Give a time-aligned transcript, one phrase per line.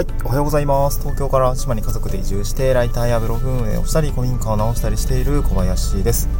[0.00, 1.00] はい、おはようございます。
[1.00, 6.30] 東京から島に家族で移住して、ライターやブログ運営をしたり、古民家を直したりしている小林です。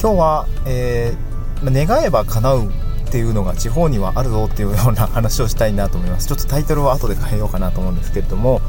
[0.00, 2.70] 今日は、えー、願えば叶うっ
[3.08, 6.26] ていうのが地方にはあるぞっていうような話をしたいなと思います。
[6.26, 8.60] ちょっとタイトルは後で変えようかなと思うんですけれども、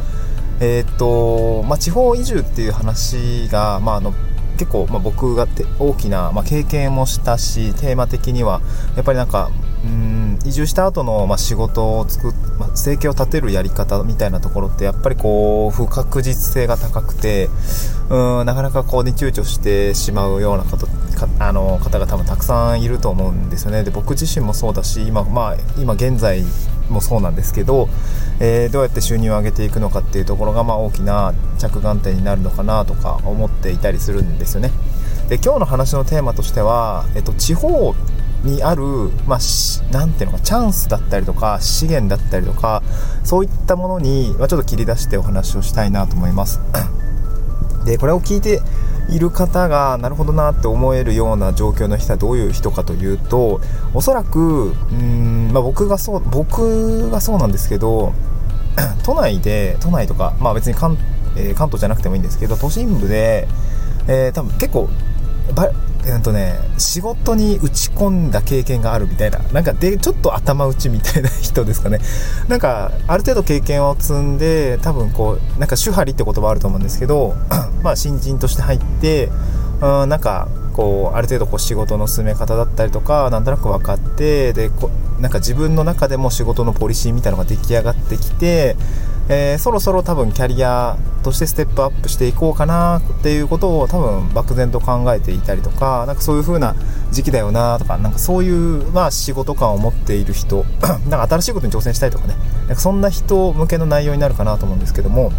[0.59, 4.13] えー、っと、まあ、地方移住っていう話が、まあ、あの、
[4.59, 5.47] 結構、まあ、僕が
[5.79, 8.61] 大きな、まあ、経験もしたしテーマ的には
[8.95, 9.49] やっぱりなんか
[9.85, 17.49] うん移住した後のまの、仕事を作っ、ま、生計を立てるやり方みたいなところってやっぱりこう不確実性が高くて
[18.09, 20.87] うんなかなかこうに躊躇してしまうような方
[21.39, 26.43] あの方が多分たくさんいると思うんですよねで僕自身もそうだし今,、まあ、今現在
[26.89, 27.89] もそうなんですけど、
[28.39, 34.71] えー、どうやって収入を上げていくのかっていうところが、まあ、大きな着眼点になるのかなとか思っていたりするんですよね。
[35.27, 37.93] で今日の話のテーマとしては、えっと、地方
[38.43, 38.83] にある、
[39.27, 39.39] まあ、
[39.91, 42.81] なんていうのかチャンスだったりとか資源だったりとか
[43.23, 46.59] そういったものに、まあ、ちょっと切り出してお話をしたいなと思います。
[47.85, 48.61] でこれを聞いて
[49.09, 53.59] いる方がなるほどなって思えるような状況の人はどういう人かというと
[53.93, 58.13] おそらくうん、まあ、僕がそう僕がそうなんですけど
[59.03, 60.97] 都内で都内とか、まあ、別に関,、
[61.35, 63.47] えー、関東じゃなくてもいいんですけど都心部で、
[64.07, 64.89] えー、多分結構
[66.05, 71.99] えっとね、仕事に打ち込んだ経験があるみたいな、なんかで、ちょっと頭打ちみたいな人ですかね。
[72.47, 77.35] なんか、ある程度経験を積んで、多分こう、なんか手張りって言葉あると思うんですけど、
[77.83, 79.29] まあ新人として入って、
[79.81, 84.89] うん、なんか、こう、ある程度こう仕事の進め方だったりとか、なんとなく分かって、で、こ
[85.19, 88.77] なんか自分の中でも仕事のポリシーみたいなのが出来上がってきて、
[89.27, 96.75] えー、そろそろ多分キャリアとしてステップアップしていこうかなっていうことを多分漠然と考えていたりとかなんかそういう風な
[97.11, 100.65] 時期だよなとかなんかそういう、まあ、仕事感を持っている人
[101.09, 102.35] なんか新しいことに挑戦したいとかね。
[102.67, 105.31] なんかそんな人向けの内容になるかなと思うんですけども。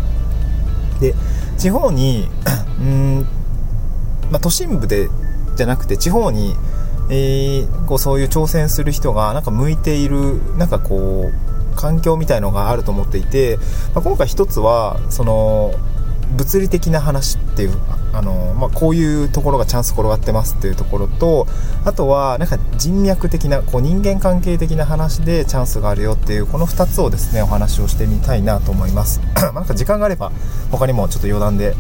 [1.01, 1.15] で
[1.57, 2.29] 地方に
[2.81, 3.27] うん、
[4.31, 5.09] まあ、都心部で
[5.57, 6.55] じゃなくて地方に、
[7.11, 13.59] えー、こうそういう挑戦する人がなんか向いているなんかこう環境みたいのがあると思っていて、
[13.95, 15.75] まあ、今回一つはその
[16.37, 17.73] 物理的な話っていう
[18.13, 21.47] あの、まあ、こういうところがチャンス転がってますっていうところと
[21.85, 29.21] あとはなんか人脈的なこう人間関係的な話でチャンスがあるよっていうこの2つをですねお話をしてみたいなと思います。
[29.55, 30.33] なんか時間があれば
[30.71, 31.75] 他にもちょっと余談で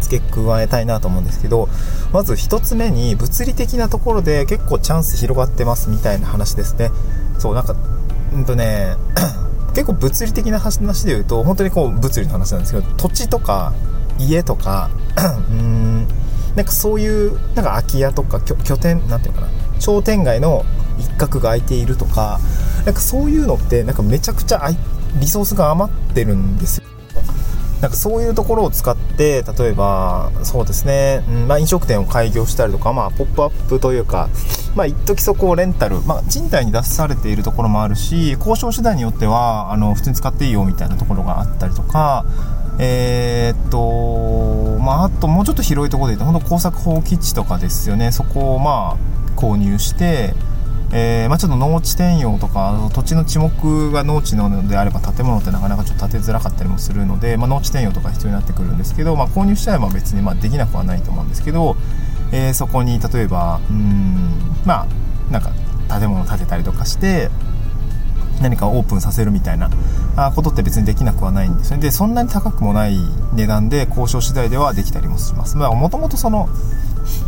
[0.00, 1.68] 付け加えたいなと思うんですけど
[2.12, 6.90] まず1つ目に物理的なところで結構チャンス広がってますみたいな話ですね。
[7.38, 7.76] そうなんか
[8.32, 8.96] うんとね
[9.74, 13.72] 結構物理的な話で言うと本当にこう物理の話なんですけど土地とか
[14.18, 14.90] 家とか
[15.50, 16.06] うん
[16.54, 19.48] なんかそういうなんか空き家とか拠点なんていうかな
[19.78, 20.64] 商店街の
[20.98, 22.40] 一角が空いているとか
[22.86, 24.70] なんかそういうのってなんかめちゃくちゃ
[25.20, 26.85] リソースが余ってるんですよ。
[27.80, 34.28] なんかそういうところを使って例えばそうですね、うんまあ、飲食店を開業したりとか、まあ、ポップアップというか、
[34.74, 42.24] まあ、一時そこをレンタル、まあ、賃貸に出されているところもあるし交渉手段によってはあの普通に使っていいよみたいなところがあったりとか
[42.78, 48.12] えー、っとまあ、あともうちょっと広いところで言うと本当工作放棄地とかですよね。
[48.12, 50.34] そこをまあ購入して
[50.92, 61.76] えー、まあ、ちょっと農地転用とか土地の地目が農地なのであれば建物ってなかなかちょっと建てづらかったりもするので、まあ、農地転用とか必要になってくるんですけど、まあ、購入しちゃえば別にまできなくはないと思うんですけど、
[62.32, 64.30] えー、そこに例えばうん
[64.64, 65.50] まあなんか
[65.88, 67.30] 建物を建てたりとかして
[68.40, 69.70] 何かオープンさせるみたいな
[70.34, 71.78] ことって別にできなくはないんですね。
[71.78, 72.98] でそんなに高くもない
[73.32, 75.56] 値段で交渉次第ではできたりもします。
[75.56, 76.48] もともとその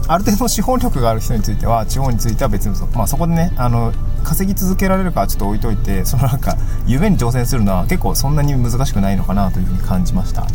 [0.07, 3.93] ある程度資本力がある人については地方については別にそ,、まあ、そこでねあの
[4.25, 6.57] 稼ぎ続けられるかはちょっと置いといてそのなんか
[6.87, 10.47] 夢に挑戦するのは結構そんなに難しくないのかなというふうに感じました。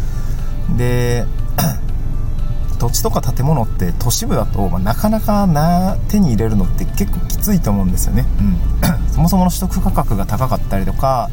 [0.78, 1.26] で
[2.80, 11.30] 土地とか建物って都市部だと、まあ、なかなかな手に入れるのって結構きついと思うんですよね、うん、 そもそもの取得価格が高かったりとか、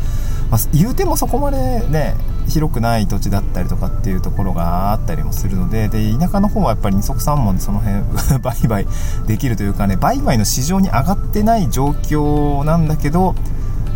[0.51, 2.15] まあ、言うてもそこまでね
[2.51, 8.03] 広くない土地だったりとかっていうところがあったりもするのでで田舎の方はやっぱり二足三門でその辺
[8.43, 8.87] 売買
[9.27, 13.35] できるというかね売買の市場に上がってない状況なんだけど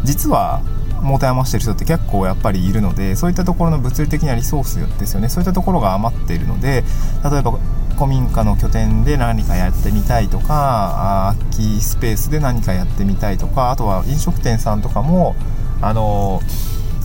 [0.04, 0.60] 実は
[1.02, 5.28] 持て余してる人って結構やっぱりいるのでそういったところの物理的なリソースですよね。
[5.28, 6.82] そういったところが余っているので
[7.30, 7.58] 例えば
[7.94, 15.36] 古民家の拠点で何かやってみたいとか空きスペースで何かやってみたいとかあとは飲食店さんとかも
[15.80, 16.40] あの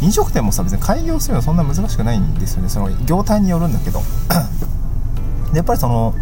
[0.01, 4.01] 飲食店もさ別に開業するのはそんな難しくないんですよねその業態によるんだけど
[5.53, 6.13] やっぱりその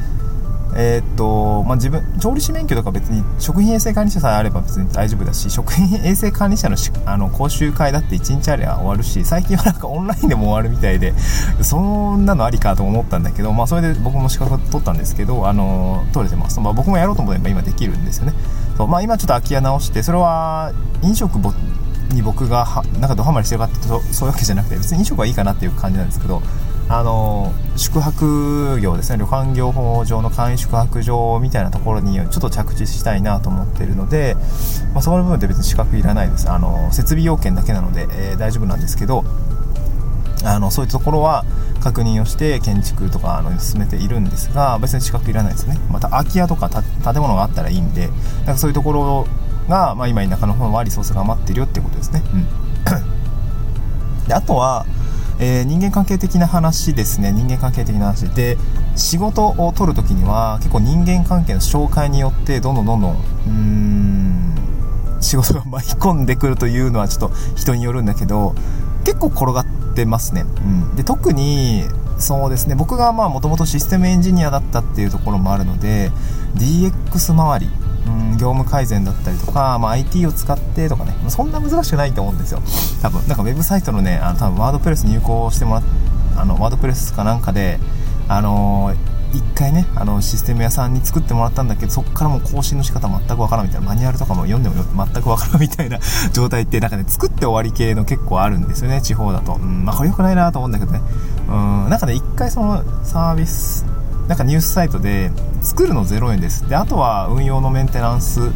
[0.79, 11.13] えー、っと、まあ、自分、調理師免許とか別に食品衛生管理者さえあれば別に大丈夫だし、食品衛生管理者のあの講習会だって1日あれば終わるし、最近はなんかオンラインでも終わるみたいで、
[11.63, 16.59] そんなのありかと思ったんだけど、まあ、それで僕も資格取ったんですけど、あの、取れてます。
[16.59, 18.33] まあ、僕もやろうと思えば今できるんですよね。
[18.77, 21.39] そうまあ、今ちょっと空き家直して、それは飲食
[22.11, 26.41] に僕がはなんかドハマりしてるかってそういうわけじゃなくて、別に飲食はいいかなっていう感じなんですけど、
[26.89, 29.17] あの宿泊業ですね。
[29.17, 34.35] 旅館業法上の簡易宿泊場みたいなところにちょっと着地したいなと思ってるので、
[34.93, 36.49] まあ、そこの部分って別に資格いらないです。
[36.49, 39.25] あの設備要件だけなので、えー、大丈夫なんですけど
[40.45, 41.43] あのそういうところは
[41.81, 45.77] 確認をして建築とかあの進めているんですが別に資格いらないですね。
[45.91, 46.83] また空き家とか建
[47.21, 49.27] 物があったらいいんでなんかそういうところ
[49.67, 54.85] が、まあ、今田舎の方はリソースが余ってるよってことですね、うん、であとは
[55.39, 57.31] えー、人間関係的な話ですね。
[57.31, 58.27] 人間関係的な話。
[58.29, 58.57] で
[58.95, 64.55] 仕事を取るときには結構人間関係の紹介によってどんどんどんどんうーん
[65.21, 68.55] 仕事が巻き込んでくるというのはちょっと人によるんだけど
[69.03, 69.65] 結構転がっ
[69.95, 70.61] てますね、う
[70.93, 71.83] ん、で特に
[72.17, 72.73] そうですね。
[72.73, 76.11] 僕がまあもともとシステムエンジニアだったっていうところもあるので
[76.55, 77.71] DX 周り
[78.07, 81.15] うん業務改善だったりとか、まあ、IT を使ってとかね。
[81.27, 82.61] そんな難しくないと思うんですよ。
[83.01, 83.27] 多分。
[83.27, 85.83] なんかウェブサイトのねあの多分ワードプレス入稿してもらっ
[86.37, 87.79] あのワードプレスかなんかで
[88.29, 93.87] あのー、一回ねあのシステム屋さんに作ってもらったんだけどそこからもう更新の仕方全くわからんみたいな。
[93.87, 95.99] マニュアルとかも読んでも全くわからんみたいな
[96.31, 101.01] 状態ってなんかね作って終わり系の結構あるんですよね地方だと、うんまあ、これ良くないなと思うんだけどね。
[101.49, 101.51] う
[101.87, 103.85] んなんかね一回そのサービス
[104.27, 105.31] なんかニュースサイトで
[105.61, 106.67] 作るの0円です。
[106.67, 108.51] であとは運用のメンテナンス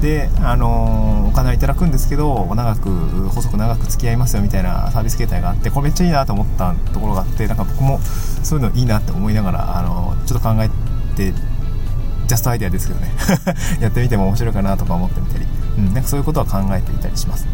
[0.00, 2.90] で、あのー、お金はいただくんですけど長く
[3.30, 7.98] 細く長く付き合いますよみたいなサービス形態があってこれめっちゃいいなと思ったところがあってなんか僕も
[8.42, 10.68] そういうのいいなって思いながら、あのー、ちょっと考え
[11.16, 13.10] てジャストアイデアですけどね。
[13.80, 15.46] やってみても面白いかなとか思ってみたり、
[15.78, 17.46] うん、なんかそういうことは考えていたりします。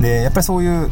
[0.00, 0.90] でやっぱりそういう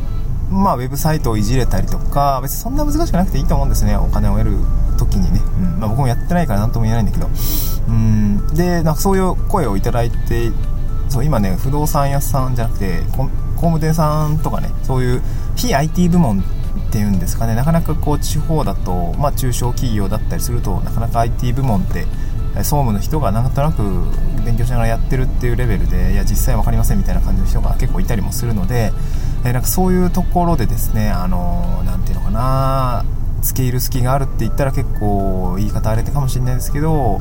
[0.50, 3.96] まあ、ウェブサイトをいじれたりとか別にそんな難しくなくていいと思うんですね。
[3.96, 4.58] お金を得る
[5.06, 5.80] 時にね、うん。
[5.80, 7.28] まあ、僕もやってないから何とも言えないんだけど
[7.88, 8.46] うん。
[8.54, 10.50] でなんかそういう声をいただいて
[11.08, 15.22] そう今ね不動産屋さんじゃなくて工務店さんとかねそういう
[15.56, 16.42] 非 IT 部門っ
[16.92, 22.06] ていうんですかねなかなかこう地方だと、まあ、中小企業だったりするとなかなか IT 部門って
[22.56, 23.82] 総務の人がなんとなく
[24.44, 28.92] 勉強しながらやってるっていうレベルでいや実際分かりませんみたいな感じの人が結構いたりもするので、
[29.44, 33.04] えなんかそういうところでですねあの何て言うのかな
[33.42, 37.20] 付け入る隙があるって言ったら結構言い方あれてかもしれないですけど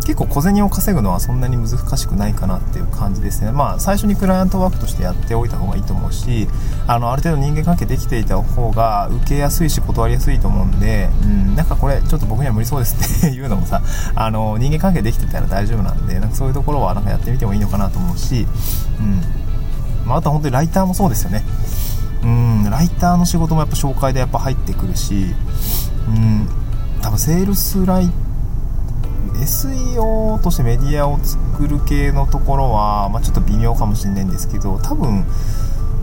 [0.00, 3.52] 結構小銭を稼ぐのはそんなに難しくないかなっていう感じですね。
[3.52, 6.48] まあ最初にクライアントワークとしてやっておいた方がいいと思うし
[6.86, 13.82] あのある程度人間関係できていた方が受けやすいし断りやすいと思うんで、うん、なんかこれちょっと僕には無理そうですっていうのもさ
[14.14, 18.46] あの人間関係できてたら大丈夫なんでなんかそういうところはなんかやってみてもいいのかなと思うし、
[18.98, 19.20] うん。
[20.06, 21.44] まあ、あとは本当にライターもそうですよね。
[22.22, 25.34] うんライターの仕事もやっぱ紹介でやっぱ入ってくるし
[26.08, 26.48] うん
[27.02, 28.10] 多分セールスライ
[29.34, 35.24] SEO としてメディアを作る系のところは、まあ、ちょっと微妙かもしれないんですけど多分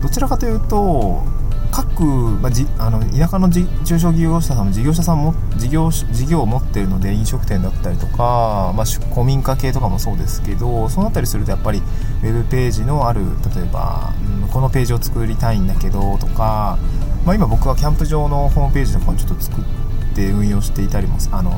[0.02, 1.22] どちらかというと
[1.70, 13.20] 各、まあ、じあの田舎のじ中小企業者さんも事業者さんも事業事業を持ってるので飲食店だったりとか、まあ、古民家系とかもそうですけどそうなったりするとやっぱりウェブページのある
[13.54, 16.78] 例えば、うん、このページを作りたいんだけどとか、
[17.24, 19.64] まあ、今僕はキャンプ場のホームページとかをちょっと作っ
[20.14, 21.52] て運用していたりもあの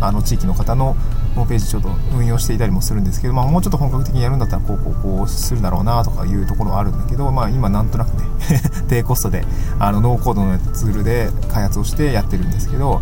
[0.00, 0.96] あの地域の方の
[1.38, 8.24] ホームページちょっと運用していたりもするんですけど、まあ、もうちょっと本格的にやるんだったらこうこうこうするだろうなとかいうところはあるんだけど、まあ、今なんとなくね
[8.88, 9.44] 低コストで
[9.78, 13.00] あのノーコードのツールで開発をしてやってるんですけど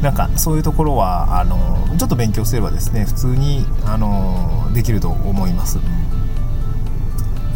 [0.00, 5.78] なんかそういうところはあのちょっと勉強すればですね普通にあのできると思います、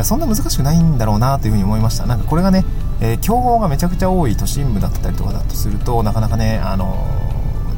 [0.05, 2.07] そんな難しくないんだろうなというふうに思いました。
[2.07, 2.65] なんかこれがね、
[3.01, 7.26] えー、競合がめちゃくちゃ多い都心部だったりとかだとするとなかなかねあの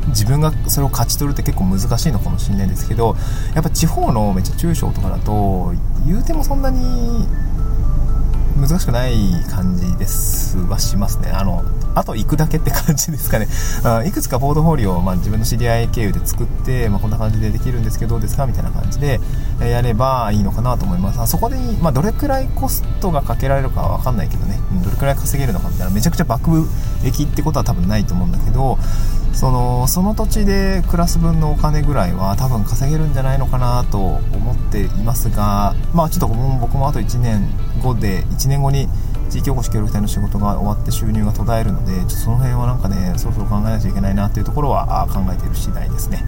[0.09, 3.17] 自分がそれを勝ち取るって結構難しいのかもしれないですけど
[3.55, 5.73] やっぱ地方のめっちゃ中小とかだと
[6.07, 7.27] 言うてもそんなに
[8.59, 9.15] 難しくない
[9.49, 11.31] 感じですはしますね。
[11.31, 13.49] あのあと行くだけって感じですかね。
[13.85, 19.21] あいくつかポートフォリオを、まあ、自分の知り合い経由で作って、まあ、こんな感じでできるんですけどどうですかみたいな感じで、
[19.61, 21.21] えやればいいのかなと思います。
[21.21, 26.69] あそこで、まあ、どれくらいコストがかけられるかは分かんないけどね、うん、どれくらい稼げるのかみたいなめちゃくちゃ爆
[27.05, 28.79] 益ってことは多分ないと思うんだけど
[29.33, 37.49] そのその土地で暮らす分のお金ぐらいは多分稼げるんじゃないのかなと思っていますがまあちょっと僕もあと1年
[37.81, 38.89] 後で1 1年後に
[39.29, 46.25] 地域おこし協力隊の仕事が終わって収入が途絶えるのでちょっとその辺はなんかねそろそろ考えないといけないなっていうところは考えている次第ですね。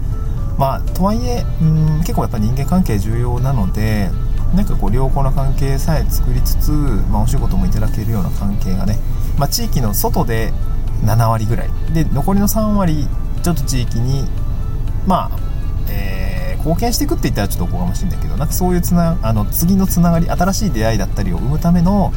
[0.57, 4.09] まあとはいえうん結構やっぱ人間関係重要なので
[4.53, 6.71] なんかこう良好な関係さえ作りつつ、
[7.09, 8.99] まあ、お仕事もいただけるような関係がね、
[9.37, 10.53] まあ、地域の外で
[11.03, 11.69] 7割ぐらい。
[11.93, 13.07] で残りの3割
[13.41, 14.27] ちょっと地域に
[15.07, 15.39] まあ、
[15.89, 16.30] えー、
[16.61, 22.13] 貢献していくって言ったらちょっとおこがましいんだけどなんかそういうつなあの次のつながり新しい出会いだったりを生むための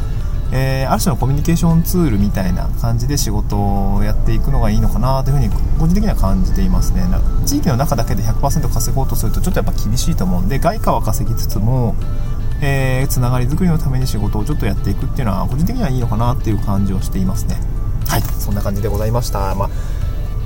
[0.53, 7.01] えー、ある種のコミュニケーションツールみたいな感じで仕事をやっていくのがいいのかなというふうに個人的には感じていますね。
[7.09, 11.97] な地域の中だけで100%稼ごうとするとちょっとやっぱ厳しいと思うんで外貨は稼ぎつつも
[12.61, 17.57] えー、つながりづくりのために仕事をちょっとやっていくっていうのは個人的にはいいのかなっていう感じをしていますね。
[18.07, 18.23] はい。
[18.23, 19.55] そんな感じでございました。
[19.55, 19.71] まあ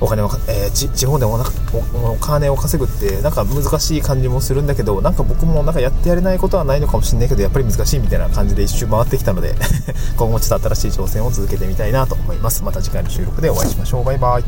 [0.01, 9.55] お金を、えー、地方でおお金を稼ぐってなんか難しい感じもするんだけどなんか僕もなんかやってやれないことはないのかもしれないけどやっぱり難しいみたいな感じで一周回ってきたので
[10.17, 12.63] 今後ちょっと新しい挑戦を続けてみたいなと思います。
[12.63, 14.03] また次回の収録でお会いしましょう。
[14.03, 14.43] バイバイ。